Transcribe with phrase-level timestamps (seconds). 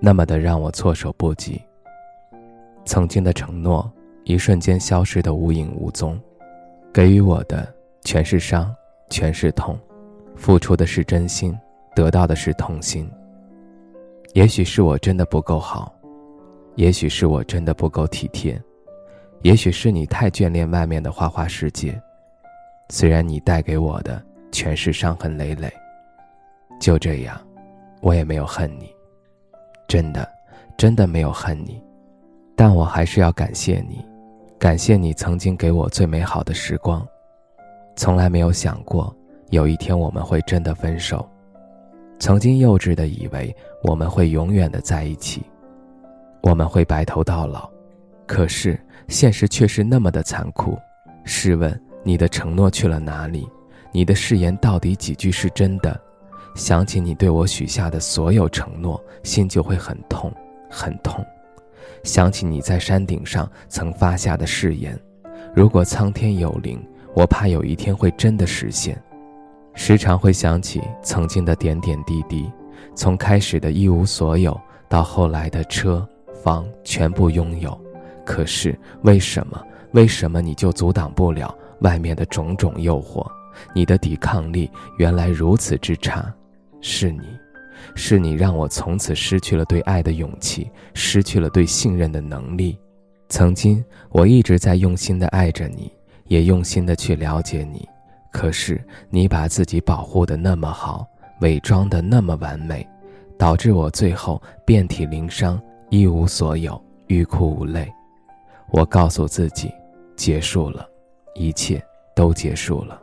[0.00, 1.60] 那么的让我措手不及。
[2.84, 3.90] 曾经的承诺，
[4.24, 6.20] 一瞬间消失的无影无踪，
[6.92, 8.74] 给予我的全是伤，
[9.08, 9.78] 全是痛，
[10.36, 11.58] 付出的是真心，
[11.94, 13.10] 得到的是痛心。
[14.34, 15.94] 也许是我真的不够好，
[16.74, 18.60] 也许是我真的不够体贴，
[19.42, 21.98] 也许是你太眷恋外面的花花世界。
[22.90, 25.72] 虽然你带给我的全是伤痕累累，
[26.78, 27.40] 就这样，
[28.02, 28.93] 我也没有恨你。
[29.86, 30.28] 真的，
[30.76, 31.82] 真的没有恨你，
[32.56, 34.04] 但我还是要感谢你，
[34.58, 37.06] 感谢你曾经给我最美好的时光。
[37.96, 39.14] 从来没有想过
[39.50, 41.28] 有一天我们会真的分手，
[42.18, 45.42] 曾经幼稚的以为我们会永远的在一起，
[46.42, 47.70] 我们会白头到老。
[48.26, 50.76] 可是现实却是那么的残酷。
[51.24, 53.48] 试问你的承诺去了哪里？
[53.92, 56.00] 你的誓言到底几句是真的？
[56.54, 60.32] 想起你对我许下的所有承诺，心就会很痛，
[60.70, 61.24] 很痛。
[62.04, 64.98] 想起你在山顶上曾发下的誓言，
[65.54, 66.80] 如果苍天有灵，
[67.14, 69.00] 我怕有一天会真的实现。
[69.74, 72.48] 时常会想起曾经的点点滴滴，
[72.94, 76.06] 从开始的一无所有，到后来的车
[76.42, 77.76] 房全部拥有。
[78.24, 79.60] 可是为什么？
[79.92, 83.26] 为什么你就阻挡不了外面的种种诱惑？
[83.72, 86.32] 你的抵抗力原来如此之差。
[86.86, 87.22] 是你，
[87.94, 92.78] 是你让我从此失去了对爱的勇气，失去了对信任的能力。
[93.30, 95.90] 曾经我一直在用心的爱着你，
[96.26, 97.88] 也用心的去了解你，
[98.30, 98.78] 可是
[99.08, 101.06] 你把自己保护的那么好，
[101.40, 102.86] 伪装的那么完美，
[103.38, 107.90] 导致我最后遍体鳞伤，一无所有，欲哭无泪。
[108.70, 109.72] 我告诉自己，
[110.16, 110.86] 结束了，
[111.34, 111.82] 一切
[112.14, 113.00] 都结束了。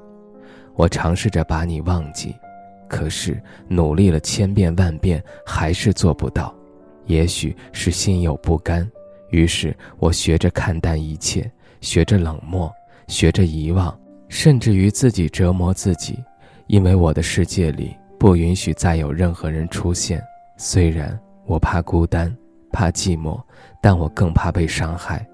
[0.76, 2.36] 我尝试着把你忘记。
[2.92, 6.54] 可是努力了千遍万遍，还是做不到。
[7.06, 8.86] 也许是心有不甘，
[9.30, 11.50] 于是我学着看淡一切，
[11.80, 12.70] 学着冷漠，
[13.08, 13.98] 学着遗忘，
[14.28, 16.20] 甚至于自己折磨自己。
[16.68, 20.22] 因为我的世界里不允许再有任何人出现。
[20.58, 22.36] 虽然我怕孤单，
[22.74, 23.42] 怕寂寞，
[23.82, 25.26] 但我更怕被伤害。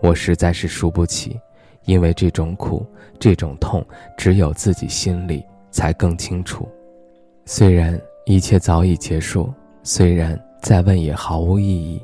[0.00, 1.38] 我实在是输不起，
[1.84, 2.86] 因为这种苦，
[3.20, 3.86] 这种痛，
[4.16, 6.66] 只有自己心里才更清楚。
[7.44, 12.00] 虽然一切早已结束，虽然再问也毫无意义，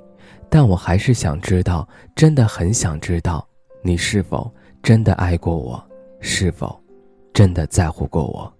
[0.48, 3.46] 但我还是想知道，真的很想知道，
[3.82, 5.82] 你是否真的爱过我，
[6.20, 6.78] 是否
[7.32, 8.52] 真的在乎过我。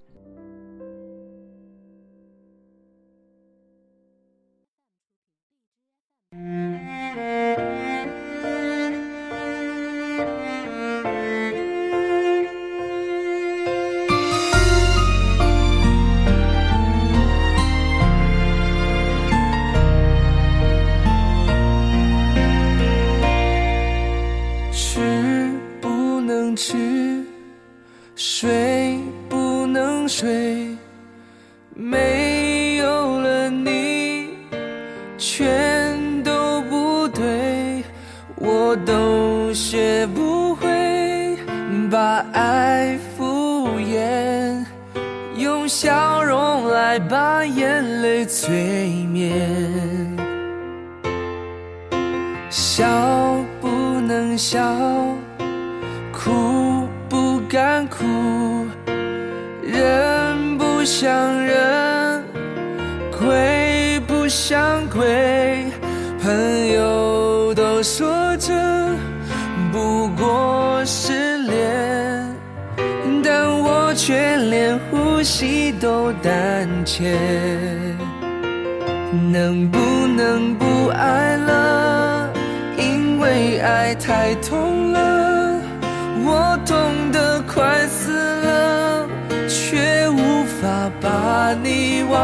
[28.78, 30.76] 睡不能睡，
[31.74, 34.28] 没有了你，
[35.18, 37.82] 全都不对。
[38.36, 41.36] 我都学不会
[41.90, 44.64] 把爱敷衍，
[45.36, 50.16] 用笑容来把眼泪催眠。
[52.48, 52.86] 笑
[53.60, 53.66] 不
[54.00, 54.60] 能笑，
[56.12, 56.57] 哭。
[57.48, 58.66] 敢哭，
[59.62, 62.22] 人不像人，
[63.18, 65.64] 鬼不像鬼。
[66.22, 68.52] 朋友都说这
[69.72, 72.36] 不过是恋，
[73.24, 77.16] 但我却连呼吸都胆怯。
[79.32, 82.30] 能不能不爱了？
[82.76, 85.27] 因为爱太痛了，
[86.24, 87.28] 我痛的。
[87.48, 89.06] 快死了，
[89.48, 92.20] 却无法把你忘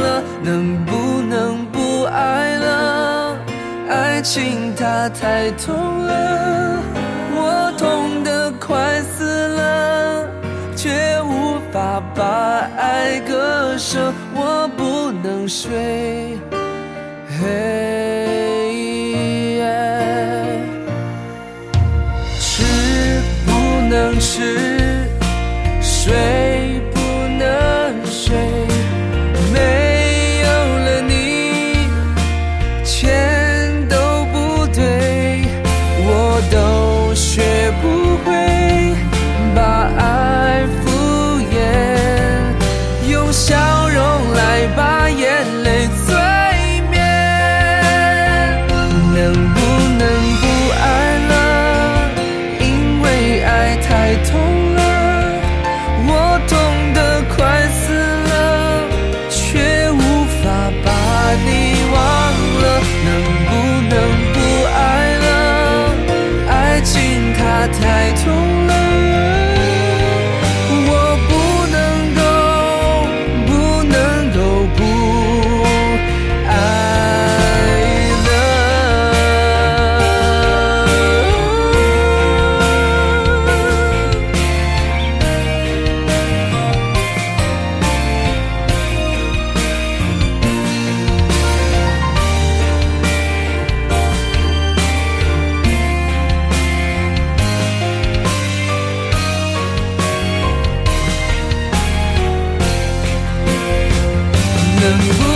[0.00, 0.22] 了。
[0.42, 3.36] 能不能不爱了？
[3.88, 5.74] 爱情它太痛
[6.06, 6.80] 了，
[7.34, 10.28] 我痛得快死了，
[10.76, 14.12] 却无法把爱割舍。
[14.34, 16.38] 我不能睡。
[17.40, 18.19] 嘿。
[104.90, 105.29] 能